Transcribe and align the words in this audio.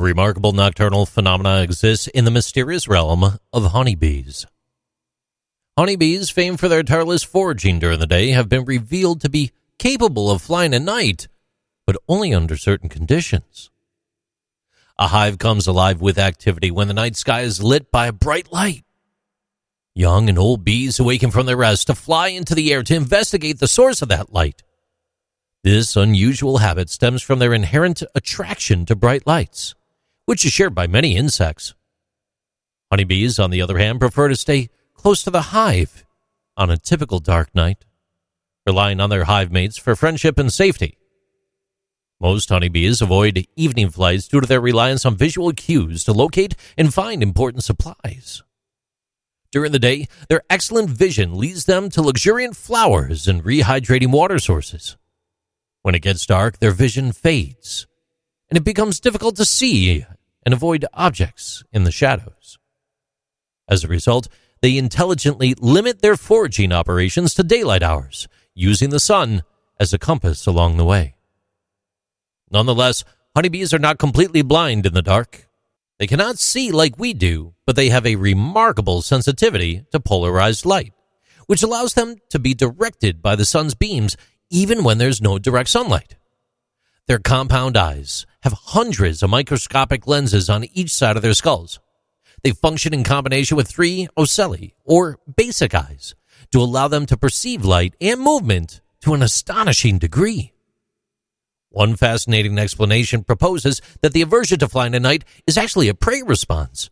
Remarkable 0.00 0.52
nocturnal 0.52 1.04
phenomena 1.04 1.60
exists 1.60 2.06
in 2.08 2.24
the 2.24 2.30
mysterious 2.30 2.88
realm 2.88 3.38
of 3.52 3.64
honeybees. 3.72 4.46
Honeybees, 5.76 6.30
famed 6.30 6.58
for 6.58 6.68
their 6.68 6.82
tireless 6.82 7.22
foraging 7.22 7.78
during 7.78 8.00
the 8.00 8.06
day, 8.06 8.30
have 8.30 8.48
been 8.48 8.64
revealed 8.64 9.20
to 9.20 9.28
be 9.28 9.52
capable 9.78 10.30
of 10.30 10.42
flying 10.42 10.74
at 10.74 10.82
night, 10.82 11.28
but 11.86 11.96
only 12.08 12.32
under 12.32 12.56
certain 12.56 12.88
conditions. 12.88 13.70
A 14.98 15.08
hive 15.08 15.38
comes 15.38 15.66
alive 15.66 16.00
with 16.00 16.18
activity 16.18 16.70
when 16.70 16.88
the 16.88 16.94
night 16.94 17.16
sky 17.16 17.42
is 17.42 17.62
lit 17.62 17.90
by 17.90 18.06
a 18.06 18.12
bright 18.12 18.52
light. 18.52 18.84
Young 19.94 20.28
and 20.28 20.38
old 20.38 20.64
bees 20.64 20.98
awaken 20.98 21.30
from 21.30 21.46
their 21.46 21.56
rest 21.56 21.86
to 21.88 21.94
fly 21.94 22.28
into 22.28 22.54
the 22.54 22.72
air 22.72 22.82
to 22.82 22.94
investigate 22.94 23.58
the 23.58 23.68
source 23.68 24.02
of 24.02 24.08
that 24.08 24.32
light. 24.32 24.62
This 25.62 25.94
unusual 25.94 26.58
habit 26.58 26.88
stems 26.88 27.22
from 27.22 27.38
their 27.38 27.52
inherent 27.52 28.02
attraction 28.14 28.86
to 28.86 28.96
bright 28.96 29.26
lights 29.26 29.74
which 30.30 30.44
is 30.44 30.52
shared 30.52 30.76
by 30.76 30.86
many 30.86 31.16
insects. 31.16 31.74
Honeybees, 32.88 33.40
on 33.40 33.50
the 33.50 33.60
other 33.60 33.78
hand, 33.78 33.98
prefer 33.98 34.28
to 34.28 34.36
stay 34.36 34.70
close 34.94 35.24
to 35.24 35.30
the 35.30 35.50
hive 35.50 36.06
on 36.56 36.70
a 36.70 36.76
typical 36.76 37.18
dark 37.18 37.52
night, 37.52 37.84
relying 38.64 39.00
on 39.00 39.10
their 39.10 39.24
hive 39.24 39.50
mates 39.50 39.76
for 39.76 39.96
friendship 39.96 40.38
and 40.38 40.52
safety. 40.52 40.96
Most 42.20 42.48
honeybees 42.48 43.02
avoid 43.02 43.44
evening 43.56 43.90
flights 43.90 44.28
due 44.28 44.40
to 44.40 44.46
their 44.46 44.60
reliance 44.60 45.04
on 45.04 45.16
visual 45.16 45.52
cues 45.52 46.04
to 46.04 46.12
locate 46.12 46.54
and 46.78 46.94
find 46.94 47.24
important 47.24 47.64
supplies. 47.64 48.44
During 49.50 49.72
the 49.72 49.80
day, 49.80 50.06
their 50.28 50.42
excellent 50.48 50.90
vision 50.90 51.36
leads 51.36 51.64
them 51.64 51.90
to 51.90 52.02
luxuriant 52.02 52.54
flowers 52.54 53.26
and 53.26 53.42
rehydrating 53.42 54.12
water 54.12 54.38
sources. 54.38 54.96
When 55.82 55.96
it 55.96 56.02
gets 56.02 56.24
dark, 56.24 56.60
their 56.60 56.70
vision 56.70 57.10
fades, 57.10 57.88
and 58.48 58.56
it 58.56 58.62
becomes 58.62 59.00
difficult 59.00 59.34
to 59.36 59.44
see 59.44 60.06
and 60.44 60.54
avoid 60.54 60.86
objects 60.92 61.62
in 61.72 61.84
the 61.84 61.92
shadows. 61.92 62.58
As 63.68 63.84
a 63.84 63.88
result, 63.88 64.28
they 64.62 64.76
intelligently 64.76 65.54
limit 65.58 66.02
their 66.02 66.16
foraging 66.16 66.72
operations 66.72 67.34
to 67.34 67.42
daylight 67.42 67.82
hours, 67.82 68.28
using 68.54 68.90
the 68.90 69.00
sun 69.00 69.42
as 69.78 69.92
a 69.92 69.98
compass 69.98 70.46
along 70.46 70.76
the 70.76 70.84
way. 70.84 71.14
Nonetheless, 72.50 73.04
honeybees 73.34 73.72
are 73.72 73.78
not 73.78 73.98
completely 73.98 74.42
blind 74.42 74.86
in 74.86 74.92
the 74.92 75.02
dark. 75.02 75.48
They 75.98 76.06
cannot 76.06 76.38
see 76.38 76.72
like 76.72 76.98
we 76.98 77.14
do, 77.14 77.54
but 77.66 77.76
they 77.76 77.90
have 77.90 78.06
a 78.06 78.16
remarkable 78.16 79.02
sensitivity 79.02 79.84
to 79.92 80.00
polarized 80.00 80.66
light, 80.66 80.92
which 81.46 81.62
allows 81.62 81.94
them 81.94 82.16
to 82.30 82.38
be 82.38 82.54
directed 82.54 83.22
by 83.22 83.36
the 83.36 83.44
sun's 83.44 83.74
beams 83.74 84.16
even 84.50 84.82
when 84.82 84.98
there's 84.98 85.22
no 85.22 85.38
direct 85.38 85.68
sunlight. 85.68 86.16
Their 87.10 87.18
compound 87.18 87.76
eyes 87.76 88.24
have 88.42 88.52
hundreds 88.52 89.20
of 89.20 89.30
microscopic 89.30 90.06
lenses 90.06 90.48
on 90.48 90.66
each 90.74 90.94
side 90.94 91.16
of 91.16 91.22
their 91.22 91.34
skulls. 91.34 91.80
They 92.44 92.52
function 92.52 92.94
in 92.94 93.02
combination 93.02 93.56
with 93.56 93.66
three 93.66 94.06
ocelli, 94.16 94.76
or 94.84 95.18
basic 95.36 95.74
eyes, 95.74 96.14
to 96.52 96.60
allow 96.60 96.86
them 96.86 97.06
to 97.06 97.16
perceive 97.16 97.64
light 97.64 97.96
and 98.00 98.20
movement 98.20 98.80
to 99.00 99.12
an 99.12 99.24
astonishing 99.24 99.98
degree. 99.98 100.52
One 101.70 101.96
fascinating 101.96 102.56
explanation 102.60 103.24
proposes 103.24 103.82
that 104.02 104.12
the 104.12 104.22
aversion 104.22 104.60
to 104.60 104.68
flying 104.68 104.94
at 104.94 105.02
night 105.02 105.24
is 105.48 105.58
actually 105.58 105.88
a 105.88 105.94
prey 105.94 106.22
response. 106.22 106.90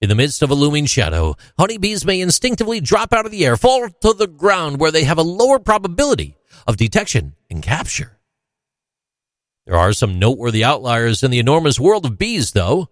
In 0.00 0.08
the 0.08 0.16
midst 0.16 0.42
of 0.42 0.50
a 0.50 0.54
looming 0.54 0.86
shadow, 0.86 1.36
honeybees 1.56 2.04
may 2.04 2.20
instinctively 2.20 2.80
drop 2.80 3.12
out 3.12 3.24
of 3.24 3.30
the 3.30 3.46
air, 3.46 3.56
fall 3.56 3.88
to 3.88 4.14
the 4.14 4.26
ground 4.26 4.80
where 4.80 4.90
they 4.90 5.04
have 5.04 5.18
a 5.18 5.22
lower 5.22 5.60
probability 5.60 6.34
of 6.66 6.76
detection 6.76 7.36
and 7.48 7.62
capture. 7.62 8.17
There 9.68 9.76
are 9.76 9.92
some 9.92 10.18
noteworthy 10.18 10.64
outliers 10.64 11.22
in 11.22 11.30
the 11.30 11.38
enormous 11.38 11.78
world 11.78 12.06
of 12.06 12.16
bees, 12.16 12.52
though. 12.52 12.88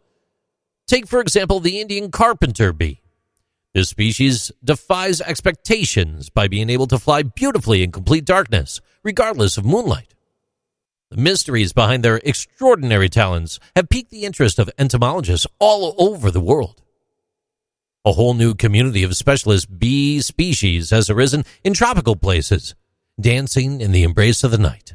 Take, 0.86 1.06
for 1.06 1.22
example, 1.22 1.58
the 1.58 1.80
Indian 1.80 2.10
carpenter 2.10 2.70
bee. 2.74 3.00
This 3.72 3.88
species 3.88 4.52
defies 4.62 5.22
expectations 5.22 6.28
by 6.28 6.48
being 6.48 6.68
able 6.68 6.86
to 6.88 6.98
fly 6.98 7.22
beautifully 7.22 7.82
in 7.82 7.92
complete 7.92 8.26
darkness, 8.26 8.82
regardless 9.02 9.56
of 9.56 9.64
moonlight. 9.64 10.12
The 11.10 11.16
mysteries 11.16 11.72
behind 11.72 12.04
their 12.04 12.20
extraordinary 12.22 13.08
talents 13.08 13.58
have 13.74 13.88
piqued 13.88 14.10
the 14.10 14.26
interest 14.26 14.58
of 14.58 14.68
entomologists 14.76 15.46
all 15.58 15.94
over 15.96 16.30
the 16.30 16.42
world. 16.42 16.82
A 18.04 18.12
whole 18.12 18.34
new 18.34 18.54
community 18.54 19.02
of 19.02 19.16
specialist 19.16 19.78
bee 19.78 20.20
species 20.20 20.90
has 20.90 21.08
arisen 21.08 21.46
in 21.64 21.72
tropical 21.72 22.16
places, 22.16 22.74
dancing 23.18 23.80
in 23.80 23.92
the 23.92 24.02
embrace 24.02 24.44
of 24.44 24.50
the 24.50 24.58
night. 24.58 24.92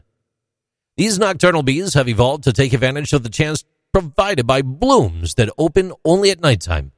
These 1.02 1.18
nocturnal 1.18 1.64
bees 1.64 1.96
have 1.96 2.08
evolved 2.08 2.44
to 2.44 2.54
take 2.54 2.74
advantage 2.74 3.12
of 3.12 3.24
the 3.24 3.30
chance 3.30 3.64
provided 3.92 4.46
by 4.46 4.62
blooms 4.62 5.34
that 5.34 5.50
open 5.58 5.94
only 6.06 6.30
at 6.30 6.42
nighttime. 6.42 6.92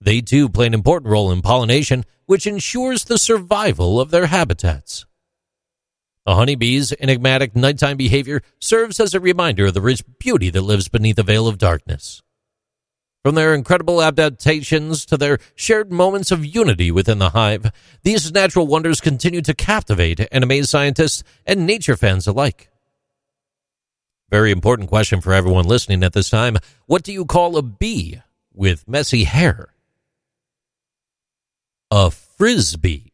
They 0.00 0.22
too 0.22 0.48
play 0.48 0.68
an 0.68 0.72
important 0.72 1.12
role 1.12 1.30
in 1.30 1.42
pollination, 1.42 2.06
which 2.24 2.46
ensures 2.46 3.04
the 3.04 3.18
survival 3.18 4.00
of 4.00 4.10
their 4.10 4.24
habitats. 4.24 5.04
The 6.24 6.34
honeybee's 6.34 6.94
enigmatic 6.98 7.54
nighttime 7.54 7.98
behavior 7.98 8.40
serves 8.58 8.98
as 9.00 9.12
a 9.12 9.20
reminder 9.20 9.66
of 9.66 9.74
the 9.74 9.82
rich 9.82 10.02
beauty 10.18 10.48
that 10.48 10.62
lives 10.62 10.88
beneath 10.88 11.18
a 11.18 11.22
veil 11.22 11.46
of 11.46 11.58
darkness. 11.58 12.22
From 13.22 13.34
their 13.34 13.52
incredible 13.52 14.00
adaptations 14.00 15.04
to 15.04 15.18
their 15.18 15.40
shared 15.54 15.92
moments 15.92 16.30
of 16.30 16.46
unity 16.46 16.90
within 16.90 17.18
the 17.18 17.30
hive, 17.30 17.70
these 18.02 18.32
natural 18.32 18.66
wonders 18.66 19.02
continue 19.02 19.42
to 19.42 19.52
captivate 19.52 20.26
and 20.32 20.42
amaze 20.42 20.70
scientists 20.70 21.22
and 21.44 21.66
nature 21.66 21.94
fans 21.94 22.26
alike. 22.26 22.70
Very 24.30 24.50
important 24.50 24.88
question 24.88 25.20
for 25.20 25.32
everyone 25.32 25.64
listening 25.64 26.04
at 26.04 26.12
this 26.12 26.28
time. 26.28 26.56
What 26.86 27.02
do 27.02 27.12
you 27.12 27.24
call 27.24 27.56
a 27.56 27.62
bee 27.62 28.20
with 28.52 28.86
messy 28.86 29.24
hair? 29.24 29.72
A 31.90 32.10
frisbee. 32.10 33.12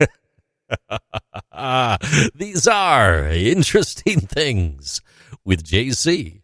These 2.34 2.66
are 2.66 3.28
interesting 3.28 4.20
things 4.20 5.00
with 5.44 5.62
JC. 5.62 6.40